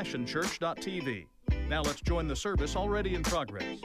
[0.00, 1.26] passionchurch.tv.
[1.68, 3.80] Now let's join the service already in progress.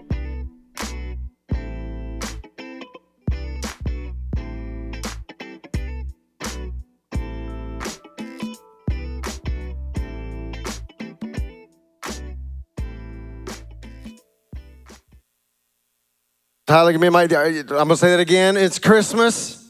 [16.67, 17.23] Tyler, give me my.
[17.23, 18.55] I'm gonna say that again.
[18.57, 19.64] It's Christmas.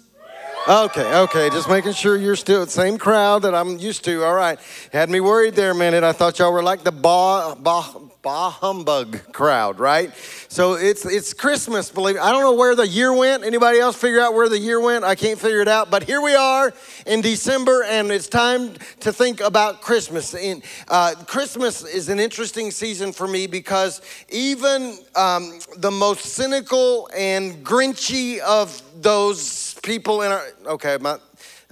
[0.68, 4.24] Okay, okay, just making sure you're still the same crowd that I'm used to.
[4.24, 4.58] All right,
[4.92, 6.04] had me worried there a minute.
[6.04, 7.94] I thought y'all were like the ba, bah,
[8.26, 10.12] bah humbug crowd, right?
[10.48, 11.92] So it's it's Christmas.
[11.92, 13.44] Believe I don't know where the year went.
[13.44, 15.06] Anybody else figure out where the year went?
[15.06, 15.92] I can't figure it out.
[15.92, 16.74] But here we are
[17.06, 20.34] in December, and it's time to think about Christmas.
[20.34, 27.08] And uh, Christmas is an interesting season for me because even um, the most cynical
[27.16, 31.20] and grinchy of those people in our okay, my,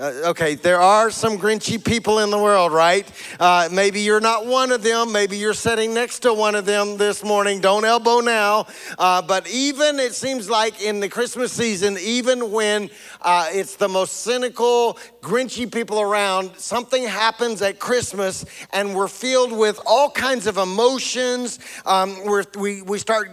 [0.03, 3.09] uh, okay, there are some grinchy people in the world, right?
[3.39, 5.13] Uh, maybe you're not one of them.
[5.13, 7.61] Maybe you're sitting next to one of them this morning.
[7.61, 8.67] Don't elbow now.
[8.99, 12.89] Uh, but even it seems like in the Christmas season, even when
[13.21, 19.53] uh, it's the most cynical, grinchy people around, something happens at Christmas and we're filled
[19.53, 21.59] with all kinds of emotions.
[21.85, 22.25] Um,
[22.57, 23.29] we we, start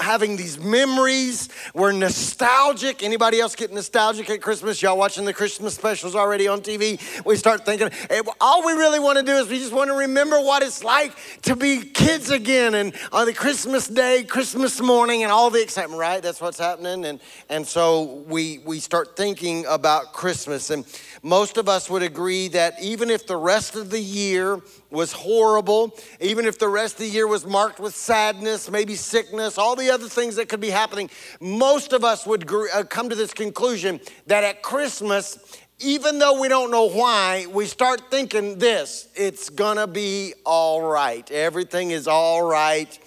[0.00, 1.48] having these memories.
[1.74, 3.02] We're nostalgic.
[3.02, 4.82] Anybody else get nostalgic at Christmas?
[4.82, 7.00] Y'all watching the Christmas specials already on TV?
[7.24, 9.90] We start thinking, eh, hey, all we really want to do is we just want
[9.90, 11.12] to remember what it's like
[11.42, 16.00] to be kids again and on the Christmas day, Christmas morning, and all the excitement,
[16.00, 16.22] right?
[16.22, 17.04] That's what's happening.
[17.04, 20.70] And, and so we, we start thinking about Christmas.
[20.70, 20.84] And
[21.22, 25.96] most of us would agree that even if the rest of the year was horrible,
[26.20, 29.90] even if the rest of the year was marked with sadness, maybe sickness, all the
[29.90, 34.00] other things that could be happening, most of us would uh, come to this conclusion
[34.26, 39.86] that at Christmas, even though we don't know why, we start thinking this it's gonna
[39.86, 41.30] be all right.
[41.30, 42.98] Everything is all right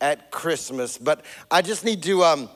[0.00, 0.98] at Christmas.
[0.98, 2.24] But I just need to.
[2.24, 2.48] Um,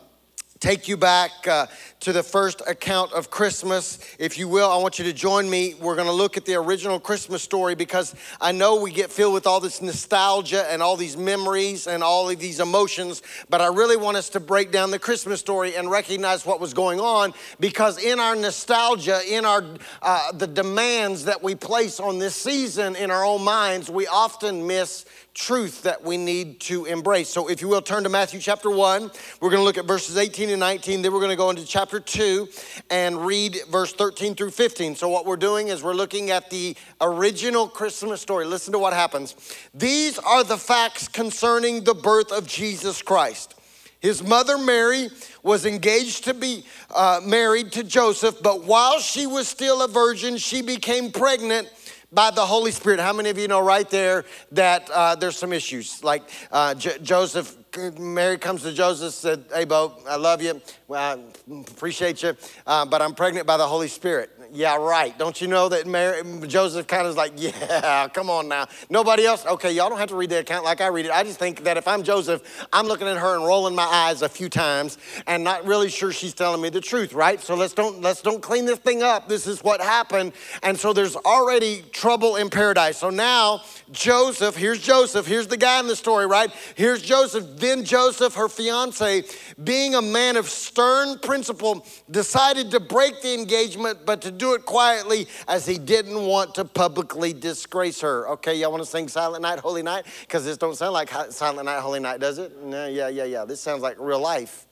[0.61, 1.67] take you back uh,
[2.07, 3.99] to the first account of Christmas.
[4.21, 5.75] If you will, I want you to join me.
[5.75, 9.35] We're going to look at the original Christmas story because I know we get filled
[9.35, 13.67] with all this nostalgia and all these memories and all of these emotions, but I
[13.67, 17.35] really want us to break down the Christmas story and recognize what was going on
[17.59, 19.65] because in our nostalgia, in our
[20.01, 24.65] uh, the demands that we place on this season in our own minds, we often
[24.65, 25.07] miss
[25.37, 27.29] truth that we need to embrace.
[27.29, 29.11] So, if you will, turn to Matthew chapter 1.
[29.41, 31.03] We're going to look at verses 18 and 19.
[31.03, 32.49] Then we're going to go into chapter 2
[32.91, 34.97] and read verse 13 through 15.
[34.97, 38.45] So, what we're doing is we're looking at the original Christmas story.
[38.45, 39.35] Listen to what happens.
[39.75, 43.55] These are the facts concerning the birth of Jesus Christ.
[44.01, 45.09] His mother Mary
[45.43, 46.65] was engaged to be
[46.95, 51.69] uh, married to Joseph, but while she was still a virgin, she became pregnant
[52.13, 53.01] by the Holy Spirit.
[53.01, 56.03] How many of you know right there that uh, there's some issues?
[56.05, 56.23] Like
[56.53, 57.57] uh, J- Joseph,
[57.99, 60.61] Mary comes to Joseph, said, Hey, Bo, I love you.
[60.89, 64.31] Well, I appreciate you, uh, but I'm pregnant by the Holy Spirit.
[64.57, 65.17] Yeah, right.
[65.19, 68.67] Don't you know that Mary, Joseph kind of is like, yeah, come on now.
[68.89, 69.45] Nobody else?
[69.45, 71.13] Okay, y'all don't have to read the account like I read it.
[71.13, 74.23] I just think that if I'm Joseph, I'm looking at her and rolling my eyes
[74.23, 74.97] a few times
[75.27, 77.39] and not really sure she's telling me the truth, right?
[77.39, 79.29] So let's don't let's don't clean this thing up.
[79.29, 80.33] This is what happened.
[80.63, 82.97] And so there's already trouble in paradise.
[82.97, 83.61] So now
[83.93, 86.51] Joseph, here's Joseph, here's the guy in the story, right?
[86.77, 87.45] Here's Joseph.
[87.59, 89.25] Then Joseph, her fiance,
[89.63, 94.65] being a man of stern principle, decided to break the engagement, but to do it
[94.65, 98.29] quietly as he didn't want to publicly disgrace her.
[98.29, 100.07] Okay, y'all want to sing Silent Night, Holy Night?
[100.21, 102.63] Because this don't sound like Silent Night, Holy Night, does it?
[102.63, 103.45] No, yeah, yeah, yeah.
[103.45, 104.66] This sounds like real life.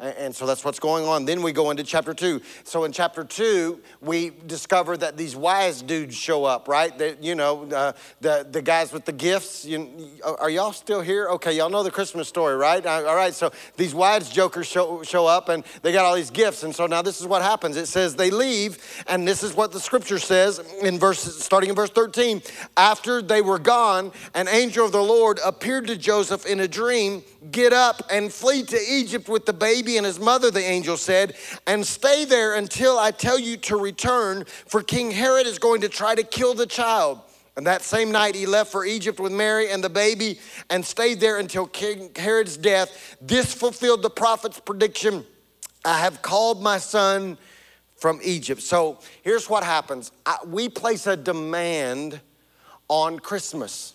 [0.00, 1.26] And so that's what's going on.
[1.26, 2.40] Then we go into chapter two.
[2.64, 6.96] So in chapter two, we discover that these wise dudes show up, right?
[6.96, 9.66] That you know, uh, the the guys with the gifts.
[9.66, 9.90] You,
[10.24, 11.28] are y'all still here?
[11.28, 12.84] Okay, y'all know the Christmas story, right?
[12.84, 13.34] Uh, all right.
[13.34, 16.62] So these wise jokers show show up, and they got all these gifts.
[16.62, 17.76] And so now this is what happens.
[17.76, 21.76] It says they leave, and this is what the scripture says in verse starting in
[21.76, 22.40] verse 13.
[22.78, 27.22] After they were gone, an angel of the Lord appeared to Joseph in a dream.
[27.50, 30.96] Get up and flee to Egypt with the baby baby and his mother, the angel
[30.96, 31.34] said,
[31.66, 35.88] and stay there until I tell you to return, for King Herod is going to
[35.88, 37.20] try to kill the child.
[37.56, 40.38] And that same night, he left for Egypt with Mary and the baby
[40.70, 43.16] and stayed there until King Herod's death.
[43.20, 45.24] This fulfilled the prophet's prediction
[45.84, 47.38] I have called my son
[47.96, 48.60] from Egypt.
[48.62, 52.20] So here's what happens I, we place a demand
[52.88, 53.94] on Christmas.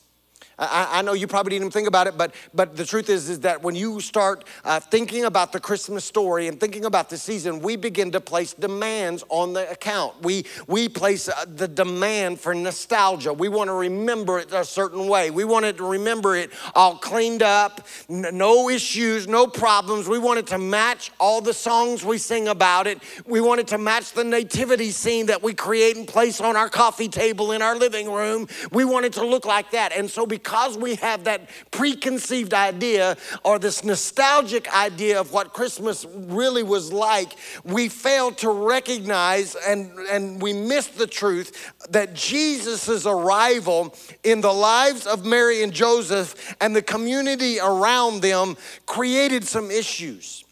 [0.57, 3.42] I, I, know you probably didn't think about it, but, but the truth is, is
[3.42, 7.60] that when you start uh, thinking about the Christmas story and thinking about the season,
[7.60, 10.22] we begin to place demands on the account.
[10.22, 13.34] We, we place uh, the demand for nostalgia.
[13.34, 15.30] We want to remember it a certain way.
[15.30, 20.08] We wanted to remember it all cleaned up, n- no issues, no problems.
[20.08, 23.00] We wanted to match all the songs we sing about it.
[23.25, 27.10] We wanted to match the nativity scene that we create and place on our coffee
[27.10, 28.48] table in our living room.
[28.72, 29.92] We wanted to look like that.
[29.92, 35.54] And so, because because we have that preconceived idea or this nostalgic idea of what
[35.54, 37.34] Christmas really was like,
[37.64, 44.54] we fail to recognize and, and we miss the truth that Jesus' arrival in the
[44.54, 48.56] lives of Mary and Joseph and the community around them
[48.86, 50.45] created some issues.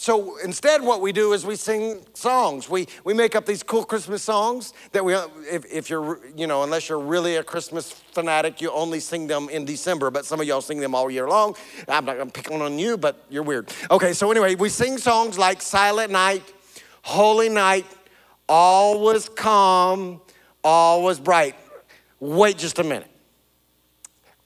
[0.00, 2.70] So instead, what we do is we sing songs.
[2.70, 5.12] We, we make up these cool Christmas songs that we,
[5.50, 9.48] if, if you're, you know, unless you're really a Christmas fanatic, you only sing them
[9.48, 11.56] in December, but some of y'all sing them all year long.
[11.88, 13.72] I'm not gonna pick on you, but you're weird.
[13.90, 16.44] Okay, so anyway, we sing songs like Silent Night,
[17.02, 17.84] Holy Night,
[18.48, 20.20] All Was Calm,
[20.62, 21.56] All Was Bright.
[22.20, 23.10] Wait just a minute.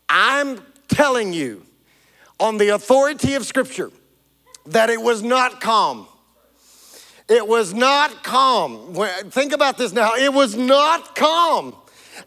[0.08, 1.66] I'm telling you,
[2.40, 3.90] on the authority of Scripture,
[4.66, 6.06] that it was not calm.
[7.28, 8.94] It was not calm.
[9.30, 10.14] Think about this now.
[10.14, 11.74] It was not calm.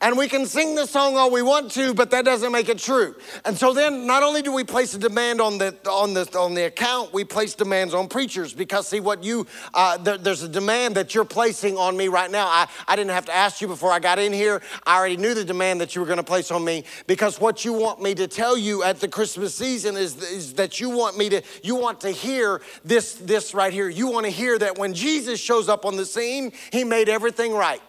[0.01, 2.79] And we can sing the song all we want to, but that doesn't make it
[2.79, 3.15] true.
[3.43, 6.53] And so then not only do we place a demand on the on the on
[6.53, 10.49] the account, we place demands on preachers because see what you uh, there, there's a
[10.49, 12.47] demand that you're placing on me right now.
[12.47, 14.61] I, I didn't have to ask you before I got in here.
[14.85, 17.65] I already knew the demand that you were going to place on me because what
[17.65, 21.17] you want me to tell you at the Christmas season is, is that you want
[21.17, 23.89] me to you want to hear this this right here.
[23.89, 27.53] You want to hear that when Jesus shows up on the scene, he made everything
[27.53, 27.81] right.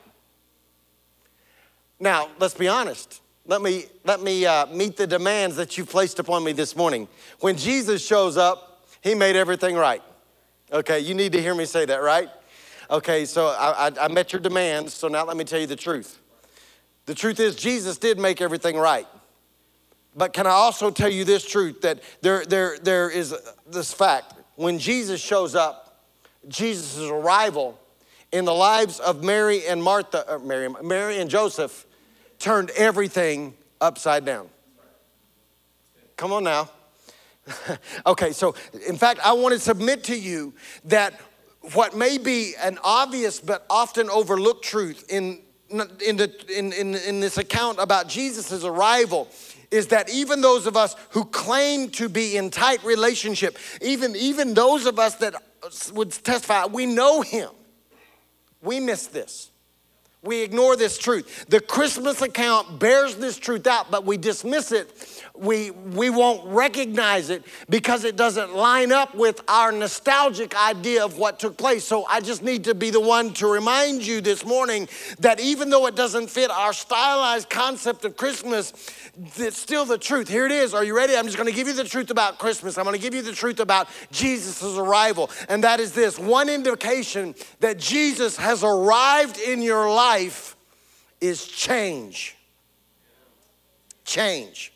[1.98, 3.22] Now, let's be honest.
[3.46, 7.08] Let me, let me uh, meet the demands that you've placed upon me this morning.
[7.40, 10.02] When Jesus shows up, he made everything right.
[10.72, 12.28] Okay, you need to hear me say that, right?
[12.90, 15.76] Okay, so I, I, I met your demands, so now let me tell you the
[15.76, 16.18] truth.
[17.06, 19.06] The truth is, Jesus did make everything right.
[20.16, 23.34] But can I also tell you this truth that there, there, there is
[23.66, 26.02] this fact when Jesus shows up,
[26.48, 27.78] Jesus' arrival
[28.32, 31.86] in the lives of Mary and Martha, uh, Mary, Mary and Joseph
[32.38, 34.48] turned everything upside down.
[36.16, 36.70] Come on now.
[38.06, 38.54] okay, so
[38.86, 40.54] in fact, I want to submit to you
[40.86, 41.18] that
[41.74, 47.20] what may be an obvious but often overlooked truth in, in, the, in, in, in
[47.20, 49.28] this account about Jesus' arrival
[49.70, 54.54] is that even those of us who claim to be in tight relationship, even, even
[54.54, 55.34] those of us that
[55.92, 57.50] would testify, we know him,
[58.62, 59.50] we miss this.
[60.22, 61.46] We ignore this truth.
[61.48, 65.22] The Christmas account bears this truth out, but we dismiss it.
[65.36, 71.18] We, we won't recognize it because it doesn't line up with our nostalgic idea of
[71.18, 71.84] what took place.
[71.84, 74.88] So I just need to be the one to remind you this morning
[75.20, 78.72] that even though it doesn't fit our stylized concept of Christmas,
[79.36, 80.28] it's still the truth.
[80.28, 80.72] Here it is.
[80.72, 81.14] Are you ready?
[81.14, 82.78] I'm just going to give you the truth about Christmas.
[82.78, 85.30] I'm going to give you the truth about Jesus' arrival.
[85.50, 90.05] And that is this one indication that Jesus has arrived in your life
[91.20, 92.36] is change.
[94.04, 94.72] Change.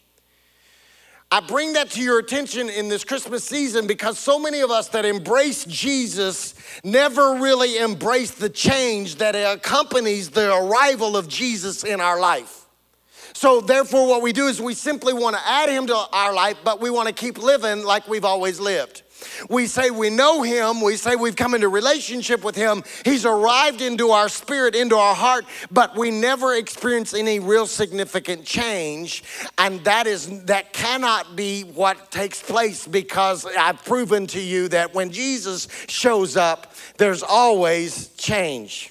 [1.32, 4.88] I bring that to your attention in this Christmas season because so many of us
[4.88, 12.00] that embrace Jesus never really embrace the change that accompanies the arrival of Jesus in
[12.00, 12.66] our life.
[13.32, 16.56] So, therefore, what we do is we simply want to add him to our life,
[16.64, 19.02] but we want to keep living like we've always lived.
[19.48, 23.80] We say we know him, we say we've come into relationship with him, he's arrived
[23.80, 29.22] into our spirit, into our heart, but we never experience any real significant change.
[29.58, 34.94] And that is that cannot be what takes place because I've proven to you that
[34.94, 38.89] when Jesus shows up, there's always change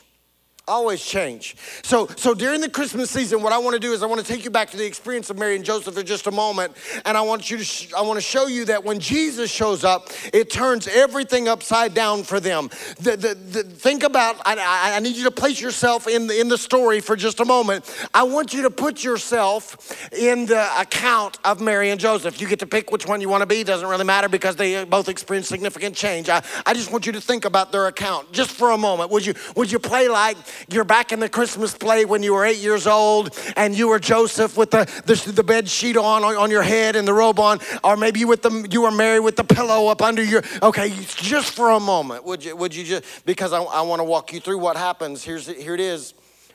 [0.69, 1.55] always change.
[1.83, 4.27] So, so during the Christmas season, what I want to do is I want to
[4.27, 7.17] take you back to the experience of Mary and Joseph for just a moment, and
[7.17, 10.09] I want you to sh- I want to show you that when Jesus shows up,
[10.33, 12.69] it turns everything upside down for them.
[12.99, 14.37] The, the, the, think about.
[14.45, 17.45] I, I, need you to place yourself in the, in the story for just a
[17.45, 17.89] moment.
[18.13, 22.39] I want you to put yourself in the account of Mary and Joseph.
[22.39, 23.61] You get to pick which one you want to be.
[23.61, 26.29] It Doesn't really matter because they both experience significant change.
[26.29, 29.11] I, I just want you to think about their account just for a moment.
[29.11, 32.45] Would you would you play like you're back in the Christmas play when you were
[32.45, 36.51] eight years old and you were Joseph with the, the, the bed sheet on, on
[36.51, 39.43] your head and the robe on, or maybe with the, you were Mary with the
[39.43, 43.53] pillow up under your, okay, just for a moment, would you, would you just, because
[43.53, 45.23] I, I want to walk you through what happens.
[45.23, 46.13] Here's, here it is.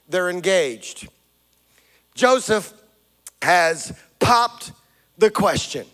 [0.08, 1.08] They're engaged.
[2.14, 2.73] Joseph
[3.42, 4.73] has popped
[5.18, 5.87] the question.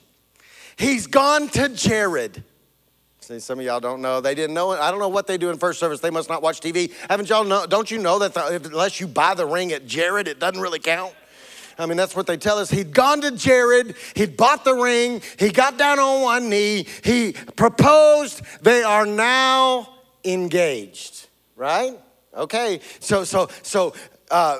[0.76, 2.42] He's gone to Jared.
[3.30, 4.20] See, some of y'all don't know.
[4.20, 4.80] They didn't know it.
[4.80, 6.00] I don't know what they do in first service.
[6.00, 6.92] They must not watch TV.
[7.08, 7.64] Haven't y'all know?
[7.64, 10.80] Don't you know that the, unless you buy the ring at Jared, it doesn't really
[10.80, 11.14] count?
[11.78, 12.70] I mean, that's what they tell us.
[12.70, 17.34] He'd gone to Jared, he'd bought the ring, he got down on one knee, he
[17.54, 18.42] proposed.
[18.62, 21.96] They are now engaged, right?
[22.34, 23.94] Okay, so, so, so,
[24.32, 24.58] uh,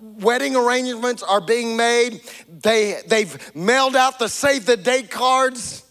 [0.00, 2.20] wedding arrangements are being made.
[2.48, 5.82] They, they've mailed out the save the date cards.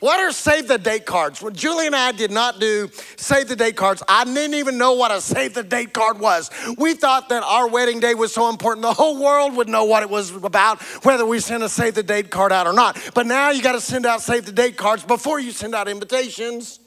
[0.00, 1.42] What are save the date cards?
[1.42, 4.94] When Julie and I did not do save the date cards, I didn't even know
[4.94, 6.50] what a save the date card was.
[6.78, 10.02] We thought that our wedding day was so important, the whole world would know what
[10.02, 12.98] it was about, whether we sent a save the date card out or not.
[13.14, 15.86] But now you got to send out save the date cards before you send out
[15.86, 16.80] invitations.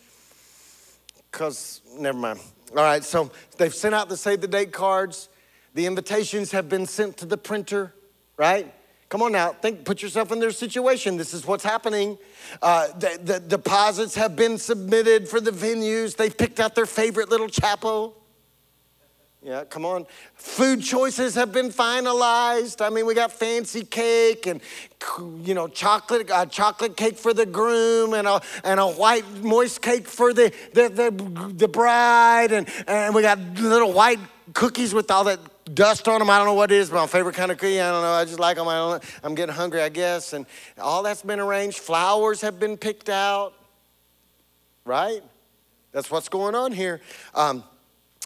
[1.31, 2.39] Because, never mind.
[2.71, 5.29] All right, so they've sent out the save the date cards.
[5.75, 7.93] The invitations have been sent to the printer,
[8.37, 8.73] right?
[9.13, 11.17] Come on now, think, put yourself in their situation.
[11.17, 12.17] This is what's happening.
[12.63, 16.15] Uh, the, the deposits have been submitted for the venues.
[16.15, 18.17] They've picked out their favorite little chapel.
[19.43, 20.07] Yeah, come on.
[20.33, 22.83] Food choices have been finalized.
[22.83, 24.61] I mean, we got fancy cake and
[25.43, 29.83] you know chocolate uh, chocolate cake for the groom and a and a white moist
[29.83, 34.19] cake for the the the, the bride and and we got little white
[34.53, 35.39] cookies with all that
[35.73, 36.29] dust on them.
[36.29, 37.79] I don't know what it is, my favorite kind of cookie.
[37.79, 38.13] I don't know.
[38.13, 38.67] I just like them.
[38.67, 40.33] I don't, I'm getting hungry, I guess.
[40.33, 40.45] And
[40.77, 41.79] all that's been arranged.
[41.79, 43.53] Flowers have been picked out,
[44.85, 45.21] right?
[45.91, 47.01] That's what's going on here.
[47.35, 47.63] Um,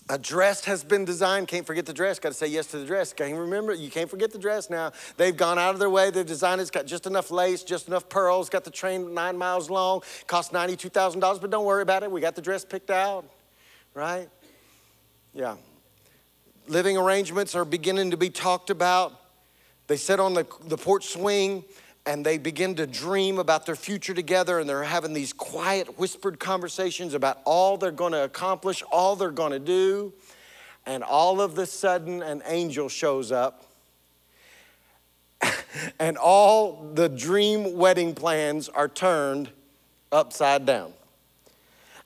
[0.10, 1.50] a dress has been designed.
[1.50, 2.17] Can't forget the dress.
[2.17, 3.12] Got to say yes to the dress.
[3.12, 3.74] Can't remember.
[3.74, 4.94] You can't forget the dress now.
[5.17, 6.12] They've gone out of their way.
[6.12, 6.63] They've designed it.
[6.63, 8.50] It's got just enough lace, just enough pearls.
[8.50, 10.03] Got the train nine miles long.
[10.25, 11.39] Cost ninety-two thousand dollars.
[11.39, 12.12] But don't worry about it.
[12.12, 13.25] We got the dress picked out,
[13.94, 14.29] right?
[15.34, 15.58] Yeah
[16.68, 19.14] living arrangements are beginning to be talked about.
[19.88, 21.64] They sit on the, the porch swing
[22.06, 26.40] and they begin to dream about their future together and they're having these quiet, whispered
[26.40, 30.14] conversations about all they're going to accomplish, all they're going to do.
[30.86, 33.66] And all of a sudden, an angel shows up.
[36.00, 39.50] and all the dream wedding plans are turned
[40.12, 40.94] upside down.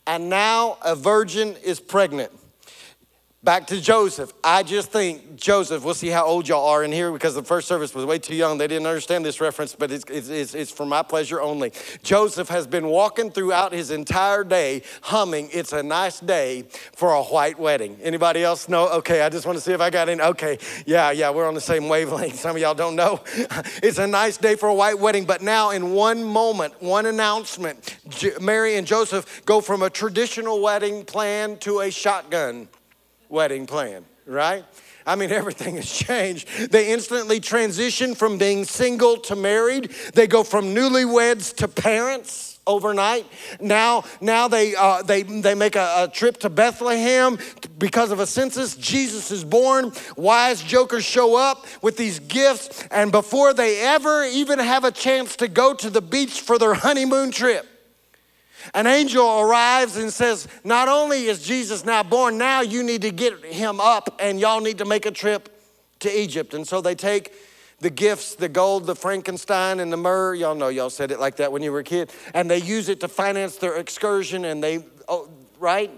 [0.08, 2.32] And now a virgin is pregnant.
[3.44, 4.32] Back to Joseph.
[4.44, 7.68] I just think Joseph, we'll see how old y'all are in here because the first
[7.68, 8.60] service was way too young.
[8.60, 11.72] They didn't understand this reference, but it's, it's, it's, for my pleasure only.
[12.04, 17.24] Joseph has been walking throughout his entire day humming, It's a nice day for a
[17.24, 17.98] white wedding.
[18.04, 18.88] Anybody else know?
[18.90, 20.22] Okay, I just want to see if I got in.
[20.22, 22.36] Okay, yeah, yeah, we're on the same wavelength.
[22.36, 23.22] Some of y'all don't know.
[23.82, 27.98] it's a nice day for a white wedding, but now in one moment, one announcement,
[28.40, 32.68] Mary and Joseph go from a traditional wedding plan to a shotgun
[33.32, 34.66] wedding plan, right?
[35.06, 36.48] I mean, everything has changed.
[36.72, 39.92] They instantly transition from being single to married.
[40.14, 43.26] They go from newlyweds to parents overnight.
[43.60, 47.40] Now, now they, uh, they, they make a, a, trip to Bethlehem
[47.80, 48.76] because of a census.
[48.76, 49.92] Jesus is born.
[50.16, 55.36] Wise jokers show up with these gifts, and before they ever even have a chance
[55.38, 57.66] to go to the beach for their honeymoon trip,
[58.74, 63.12] an angel arrives and says, Not only is Jesus now born, now you need to
[63.12, 65.50] get him up and y'all need to make a trip
[66.00, 66.54] to Egypt.
[66.54, 67.34] And so they take
[67.80, 70.36] the gifts, the gold, the Frankenstein, and the myrrh.
[70.36, 72.12] Y'all know y'all said it like that when you were a kid.
[72.34, 75.92] And they use it to finance their excursion and they, oh, right?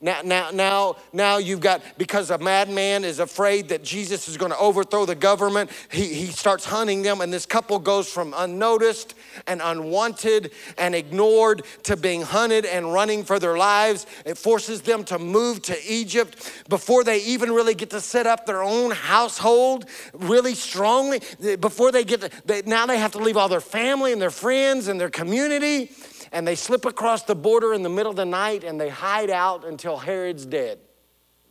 [0.00, 4.52] Now, now, now, now you've got, because a madman is afraid that Jesus is going
[4.52, 9.16] to overthrow the government, he, he starts hunting them, and this couple goes from unnoticed
[9.48, 14.06] and unwanted and ignored to being hunted and running for their lives.
[14.24, 18.46] It forces them to move to Egypt before they even really get to set up
[18.46, 21.22] their own household really strongly.
[21.58, 24.30] Before they get to, they, now they have to leave all their family and their
[24.30, 25.90] friends and their community
[26.32, 29.30] and they slip across the border in the middle of the night and they hide
[29.30, 30.78] out until Herod's dead.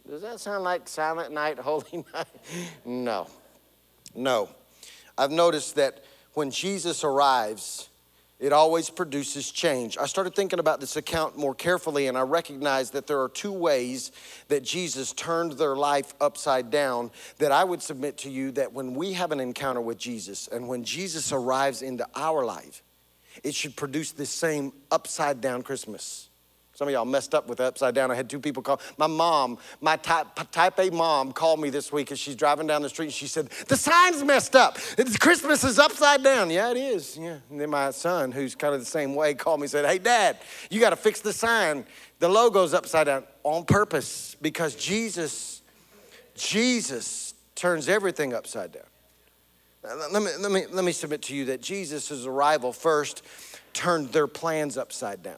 [0.08, 2.28] Does that sound like silent night, holy night?
[2.86, 3.28] No.
[4.16, 4.50] No.
[5.18, 6.04] I've noticed that
[6.34, 7.90] when Jesus arrives,
[8.40, 9.98] it always produces change.
[9.98, 13.52] I started thinking about this account more carefully, and I recognized that there are two
[13.52, 14.12] ways
[14.48, 17.10] that Jesus turned their life upside down.
[17.40, 20.68] That I would submit to you that when we have an encounter with Jesus and
[20.68, 22.84] when Jesus arrives into our life,
[23.48, 26.30] it should produce this same upside down Christmas.
[26.74, 28.12] Some of y'all messed up with upside down.
[28.12, 28.80] I had two people call.
[28.98, 32.84] My mom, my type, type A mom, called me this week as she's driving down
[32.84, 33.06] the street.
[33.06, 34.78] And she said, The sign's messed up.
[34.96, 36.52] It's, Christmas is upside down.
[36.52, 37.18] Yeah, it is.
[37.18, 37.38] Yeah.
[37.50, 39.98] And then my son, who's kind of the same way, called me and said, Hey,
[39.98, 40.38] Dad,
[40.70, 41.84] you got to fix the sign.
[42.20, 45.64] The logo's upside down on purpose because Jesus,
[46.36, 48.84] Jesus turns everything upside down.
[49.88, 53.24] Uh, let me, let me, let me submit to you that Jesus' arrival first
[53.74, 55.38] turned their plans upside down.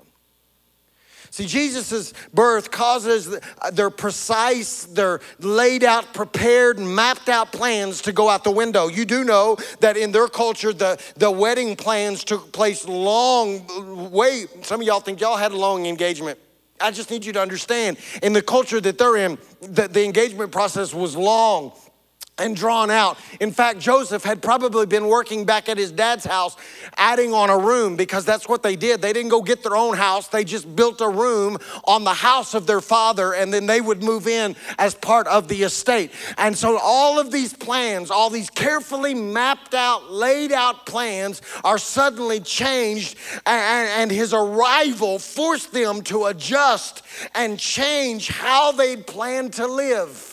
[1.31, 8.11] See, Jesus' birth causes uh, their precise, their laid out, prepared, mapped out plans to
[8.11, 8.87] go out the window.
[8.87, 14.45] You do know that in their culture, the, the wedding plans took place long, way.
[14.63, 16.39] Some of y'all think y'all had a long engagement.
[16.81, 20.51] I just need you to understand in the culture that they're in, that the engagement
[20.51, 21.73] process was long
[22.39, 23.17] and drawn out.
[23.39, 26.55] In fact, Joseph had probably been working back at his dad's house,
[26.97, 29.01] adding on a room because that's what they did.
[29.01, 32.53] They didn't go get their own house, they just built a room on the house
[32.53, 36.11] of their father, and then they would move in as part of the estate.
[36.37, 41.77] And so, all of these plans, all these carefully mapped out, laid out plans, are
[41.77, 47.03] suddenly changed, and, his arrival forced them to adjust
[47.35, 50.28] and change how they'd planned to live.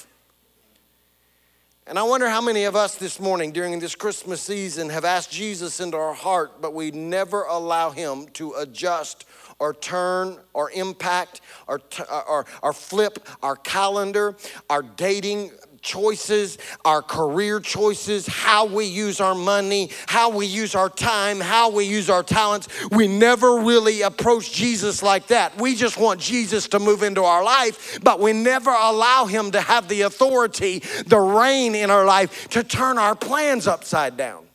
[1.88, 5.30] And I wonder how many of us this morning during this Christmas season have asked
[5.30, 9.24] Jesus into our heart, but we never allow him to adjust
[9.60, 11.80] or turn or impact or,
[12.28, 14.34] or, or flip our calendar,
[14.68, 15.52] our dating
[15.86, 21.70] choices, our career choices, how we use our money, how we use our time, how
[21.70, 22.68] we use our talents.
[22.90, 25.58] We never really approach Jesus like that.
[25.58, 29.60] We just want Jesus to move into our life, but we never allow him to
[29.62, 34.46] have the authority, the reign in our life to turn our plans upside down.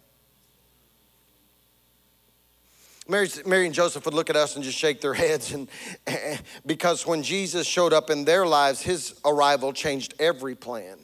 [3.11, 5.67] Mary, Mary, and Joseph would look at us and just shake their heads, and
[6.65, 10.97] because when Jesus showed up in their lives, his arrival changed every plan.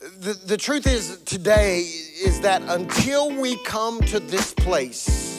[0.00, 5.29] The, the truth is today is that until we come to this place,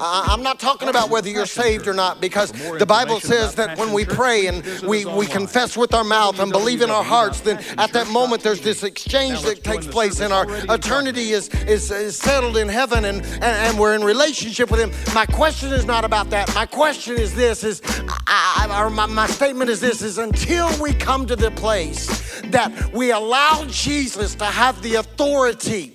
[0.00, 3.92] I'm not talking about whether you're saved or not because the Bible says that when
[3.92, 7.58] we pray and we, we confess with our mouth and believe in our hearts, then
[7.78, 12.16] at that moment there's this exchange that takes place and our eternity is, is, is
[12.16, 14.90] settled in heaven and, and, and, we're in relationship with Him.
[15.14, 16.52] My question is not about that.
[16.54, 17.80] My question is this is,
[18.26, 22.92] I, or my, my statement is this is until we come to the place that
[22.92, 25.94] we allow Jesus to have the authority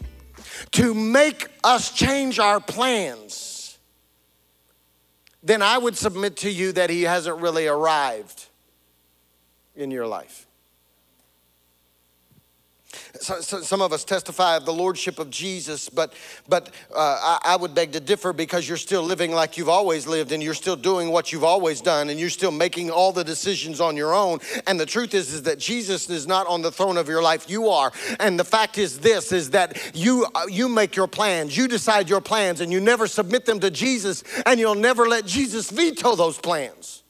[0.71, 3.42] to make us change our plans
[5.43, 8.45] then I would submit to you that he hasn't really arrived
[9.75, 10.47] in your life.
[13.23, 16.11] So, so some of us testify of the lordship of Jesus, but,
[16.49, 20.05] but uh, I, I, would beg to differ because you're still living like you've always
[20.05, 23.23] lived and you're still doing what you've always done and you're still making all the
[23.23, 24.39] decisions on your own.
[24.67, 27.49] And the truth is, is that Jesus is not on the throne of your life,
[27.49, 27.93] you are.
[28.19, 32.09] And the fact is this, is that you, uh, you make your plans, you decide
[32.09, 36.17] your plans and you never submit them to Jesus and you'll never let Jesus veto
[36.17, 37.02] those plans.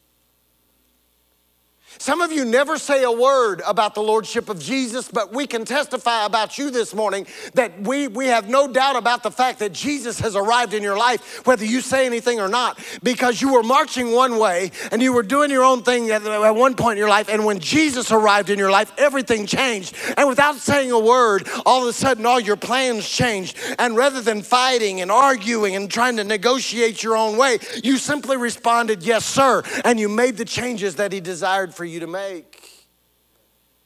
[2.04, 5.64] Some of you never say a word about the Lordship of Jesus, but we can
[5.64, 9.72] testify about you this morning that we, we have no doubt about the fact that
[9.72, 13.64] Jesus has arrived in your life, whether you say anything or not, because you were
[13.64, 16.98] marching one way and you were doing your own thing at, at one point in
[16.98, 17.30] your life.
[17.30, 19.96] And when Jesus arrived in your life, everything changed.
[20.18, 23.58] And without saying a word, all of a sudden, all your plans changed.
[23.80, 28.36] And rather than fighting and arguing and trying to negotiate your own way, you simply
[28.36, 29.64] responded, Yes, sir.
[29.86, 32.88] And you made the changes that He desired for you you to make.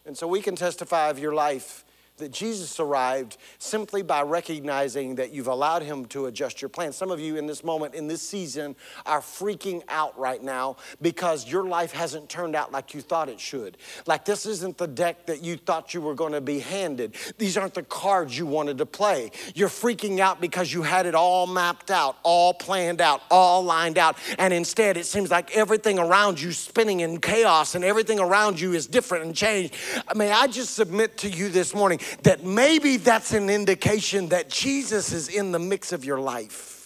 [0.05, 1.83] And so we can testify of your life
[2.17, 6.91] that Jesus arrived simply by recognizing that you've allowed him to adjust your plan.
[6.91, 8.75] Some of you in this moment, in this season,
[9.05, 13.39] are freaking out right now because your life hasn't turned out like you thought it
[13.39, 13.77] should.
[14.05, 17.15] Like this isn't the deck that you thought you were going to be handed.
[17.37, 19.31] These aren't the cards you wanted to play.
[19.53, 23.97] You're freaking out because you had it all mapped out, all planned out, all lined
[23.97, 24.17] out.
[24.39, 28.73] And instead, it seems like everything around you spinning in chaos and everything around you
[28.73, 29.75] is different and changed.
[30.15, 35.11] May I just submit to you this morning that maybe that's an indication that Jesus
[35.11, 36.77] is in the mix of your life.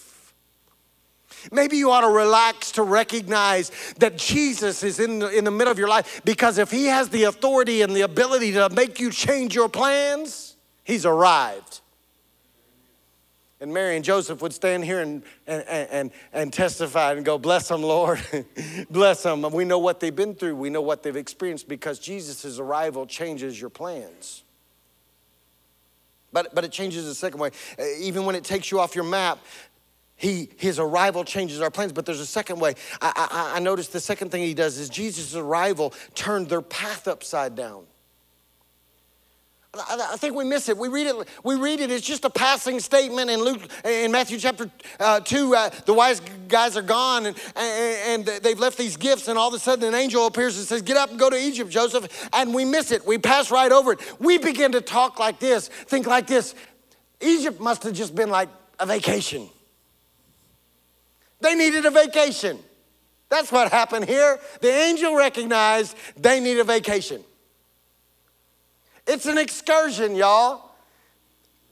[1.51, 5.71] Maybe you ought to relax to recognize that Jesus is in the, in the middle
[5.71, 9.09] of your life because if He has the authority and the ability to make you
[9.09, 11.81] change your plans, He's arrived.
[13.59, 17.67] And Mary and Joseph would stand here and, and, and, and testify and go, Bless
[17.67, 18.19] them, Lord.
[18.89, 19.43] Bless them.
[19.51, 23.59] We know what they've been through, we know what they've experienced because Jesus' arrival changes
[23.59, 24.43] your plans.
[26.33, 27.49] But, but it changes the second way.
[27.77, 29.39] Uh, even when it takes you off your map,
[30.15, 31.93] he, his arrival changes our plans.
[31.93, 32.75] But there's a second way.
[33.01, 37.07] I, I, I noticed the second thing he does is Jesus' arrival turned their path
[37.07, 37.85] upside down.
[39.73, 40.77] I think we miss it.
[40.77, 41.15] We read it.
[41.45, 41.91] We read it.
[41.91, 45.55] It's just a passing statement in Luke, in Matthew chapter uh, two.
[45.55, 49.29] Uh, the wise guys are gone, and, and, and they've left these gifts.
[49.29, 51.37] And all of a sudden, an angel appears and says, "Get up and go to
[51.37, 53.07] Egypt, Joseph." And we miss it.
[53.07, 53.99] We pass right over it.
[54.19, 56.53] We begin to talk like this, think like this.
[57.21, 59.47] Egypt must have just been like a vacation.
[61.39, 62.59] They needed a vacation.
[63.29, 64.37] That's what happened here.
[64.59, 67.23] The angel recognized they need a vacation.
[69.11, 70.71] It's an excursion, y'all.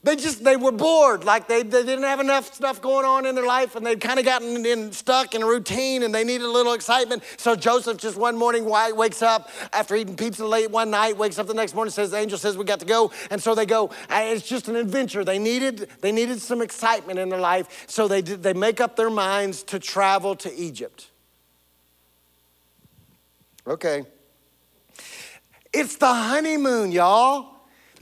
[0.02, 1.24] They just, they were bored.
[1.24, 4.18] Like they, they didn't have enough stuff going on in their life and they'd kind
[4.18, 7.22] of gotten in, stuck in a routine and they needed a little excitement.
[7.38, 11.46] So Joseph just one morning wakes up after eating pizza late one night, wakes up
[11.46, 13.10] the next morning, says, the angel says, we got to go.
[13.30, 13.90] And so they go.
[14.10, 15.24] It's just an adventure.
[15.24, 17.86] They needed, they needed some excitement in their life.
[17.86, 21.08] So they, did, they make up their minds to travel to Egypt.
[23.66, 24.04] Okay.
[25.72, 27.46] It's the honeymoon, y'all.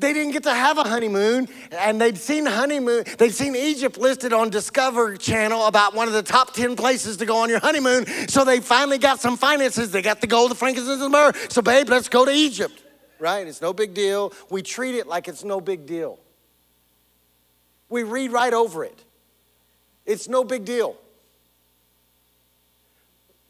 [0.01, 3.05] They didn't get to have a honeymoon, and they'd seen honeymoon.
[3.19, 7.27] They'd seen Egypt listed on Discovery Channel about one of the top ten places to
[7.27, 8.07] go on your honeymoon.
[8.29, 9.91] So they finally got some finances.
[9.91, 11.33] They got the gold, the frankincense, and the myrrh.
[11.49, 12.81] So, babe, let's go to Egypt.
[13.19, 13.45] Right?
[13.45, 14.33] It's no big deal.
[14.51, 16.21] We treat it like it's no big deal.
[17.89, 19.03] We read right over it.
[20.07, 20.95] It's no big deal.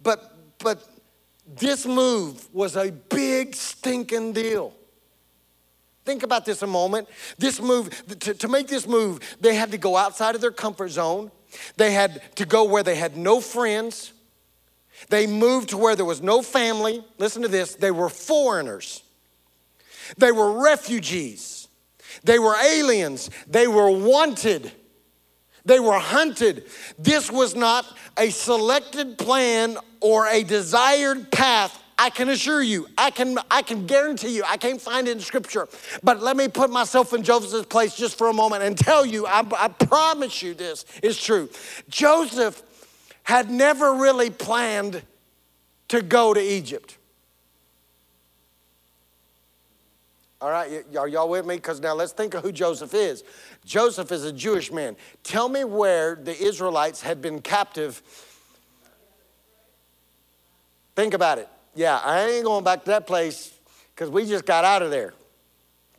[0.03, 0.83] But, but
[1.47, 4.73] this move was a big stinking deal.
[6.05, 7.07] Think about this a moment.
[7.37, 10.89] This move, to, to make this move, they had to go outside of their comfort
[10.89, 11.31] zone.
[11.77, 14.13] They had to go where they had no friends.
[15.09, 17.05] They moved to where there was no family.
[17.19, 19.03] Listen to this they were foreigners,
[20.17, 21.69] they were refugees,
[22.25, 24.73] they were aliens, they were wanted,
[25.65, 26.65] they were hunted.
[26.99, 33.11] This was not a selected plan or a desired path I can assure you, I
[33.11, 35.69] can, I can guarantee you, I can't find it in scripture.
[36.03, 39.27] But let me put myself in Joseph's place just for a moment and tell you,
[39.27, 41.49] I, I promise you this is true.
[41.89, 42.63] Joseph
[43.25, 45.03] had never really planned
[45.89, 46.97] to go to Egypt.
[50.41, 51.57] All right, are y'all with me?
[51.57, 53.25] Because now let's think of who Joseph is.
[53.65, 54.97] Joseph is a Jewish man.
[55.25, 58.01] Tell me where the Israelites had been captive.
[60.95, 61.49] Think about it.
[61.79, 63.55] Yeah, I ain't going back to that place
[63.95, 65.15] because we just got out of there.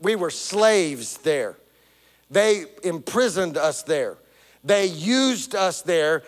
[0.01, 1.55] We were slaves there.
[2.29, 4.17] They imprisoned us there.
[4.61, 6.23] They used us there.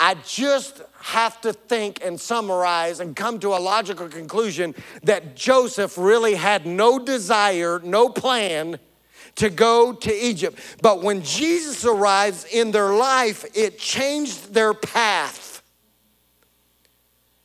[0.00, 5.96] I just have to think and summarize and come to a logical conclusion that Joseph
[5.96, 8.80] really had no desire, no plan
[9.36, 10.58] to go to Egypt.
[10.82, 15.47] But when Jesus arrives in their life, it changed their path.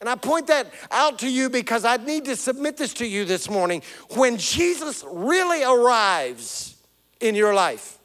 [0.03, 3.23] And I point that out to you because I need to submit this to you
[3.23, 3.81] this morning.
[4.15, 6.75] When Jesus really arrives
[7.21, 7.97] in your life,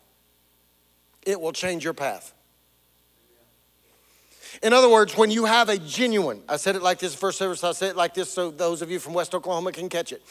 [1.26, 2.32] it will change your path.
[4.62, 7.64] In other words, when you have a genuine, I said it like this first service,
[7.64, 10.22] I said it like this so those of you from West Oklahoma can catch it.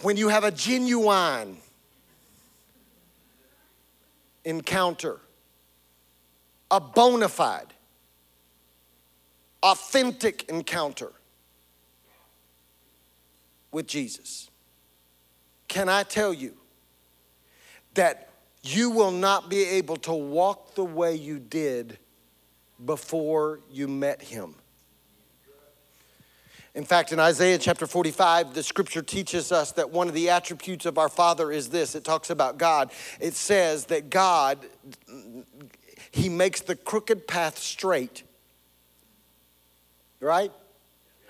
[0.00, 1.58] When you have a genuine
[4.42, 5.20] encounter,
[6.70, 7.74] a bona fide,
[9.62, 11.12] authentic encounter
[13.70, 14.50] with Jesus,
[15.68, 16.54] can I tell you
[17.94, 18.30] that
[18.62, 21.98] you will not be able to walk the way you did
[22.84, 24.54] before you met him?
[26.74, 30.86] In fact, in Isaiah chapter 45, the scripture teaches us that one of the attributes
[30.86, 31.96] of our Father is this.
[31.96, 32.92] It talks about God.
[33.20, 34.64] It says that God,
[36.12, 38.22] He makes the crooked path straight
[40.20, 40.52] right?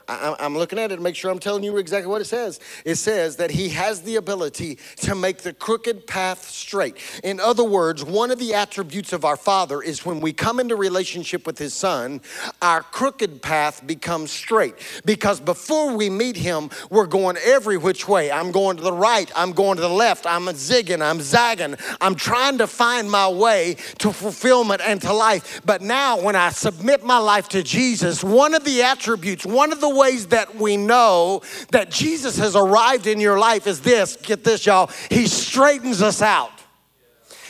[0.09, 2.61] I'm looking at it to make sure I'm telling you exactly what it says.
[2.87, 6.97] It says that he has the ability to make the crooked path straight.
[7.23, 10.77] In other words, one of the attributes of our Father is when we come into
[10.77, 12.23] relationship with his Son,
[12.63, 14.75] our crooked path becomes straight.
[15.05, 18.31] Because before we meet him, we're going every which way.
[18.31, 22.15] I'm going to the right, I'm going to the left, I'm zigging, I'm zagging, I'm
[22.15, 25.61] trying to find my way to fulfillment and to life.
[25.67, 29.81] But now, when I submit my life to Jesus, one of the attributes, one of
[29.81, 34.45] the ways that we know that Jesus has arrived in your life is this get
[34.45, 34.91] this, y'all.
[35.11, 36.58] He straightens us out.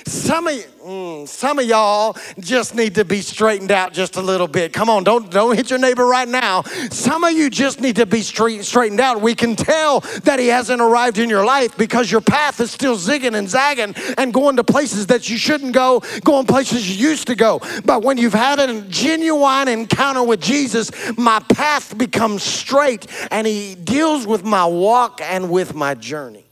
[0.08, 4.48] Some of, mm, some of y'all just need to be straightened out just a little
[4.48, 4.72] bit.
[4.72, 6.62] Come on, don't, don't hit your neighbor right now.
[6.90, 9.20] Some of you just need to be straight, straightened out.
[9.20, 12.96] We can tell that he hasn't arrived in your life because your path is still
[12.96, 17.26] zigging and zagging and going to places that you shouldn't go, going places you used
[17.26, 17.60] to go.
[17.84, 23.74] But when you've had a genuine encounter with Jesus, my path becomes straight and he
[23.74, 26.47] deals with my walk and with my journey.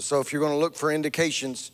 [0.00, 1.70] So, if you're going to look for indications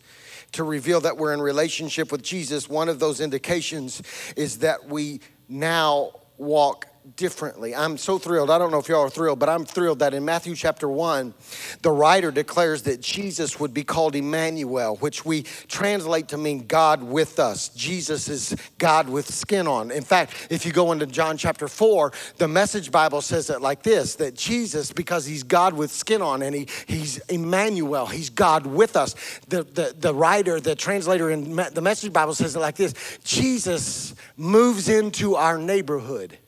[0.53, 4.03] to reveal that we're in relationship with Jesus, one of those indications
[4.37, 7.75] is that we now walk differently.
[7.75, 8.51] I'm so thrilled.
[8.51, 11.35] I don't know if y'all are thrilled, but I'm thrilled that in Matthew chapter 1,
[11.83, 17.03] the writer declares that Jesus would be called Emmanuel, which we translate to mean God
[17.03, 17.69] with us.
[17.71, 19.91] Jesus is God with skin on.
[19.91, 23.83] In fact, if you go into John chapter 4, the message Bible says it like
[23.83, 28.67] this that Jesus, because he's God with skin on and he, he's Emmanuel, he's God
[28.67, 29.15] with us.
[29.49, 32.95] The, the, the writer, the translator in the message Bible says it like this
[33.25, 36.39] Jesus moves into our neighborhood.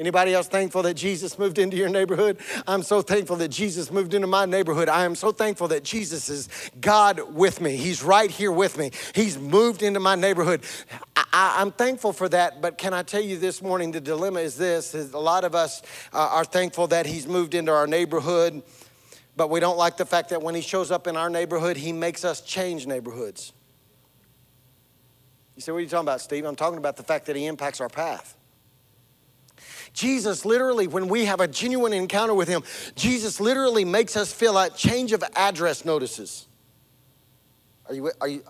[0.00, 2.38] Anybody else thankful that Jesus moved into your neighborhood?
[2.66, 4.88] I'm so thankful that Jesus moved into my neighborhood.
[4.88, 6.48] I am so thankful that Jesus is
[6.80, 7.76] God with me.
[7.76, 8.92] He's right here with me.
[9.14, 10.62] He's moved into my neighborhood.
[11.34, 14.56] I, am thankful for that, but can I tell you this morning the dilemma is
[14.56, 15.82] this is a lot of us
[16.14, 18.62] uh, are thankful that he's moved into our neighborhood,
[19.36, 21.92] but we don't like the fact that when he shows up in our neighborhood, he
[21.92, 23.52] makes us change neighborhoods.
[25.56, 26.46] You say, what are you talking about, Steve?
[26.46, 28.38] I'm talking about the fact that he impacts our path.
[29.92, 32.62] Jesus literally, when we have a genuine encounter with Him,
[32.94, 36.46] Jesus literally makes us fill out change of address notices.
[37.88, 38.44] Are you, are you,